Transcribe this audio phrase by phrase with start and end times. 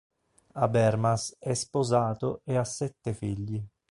[0.55, 3.63] Habermas è sposato e ha sette figli.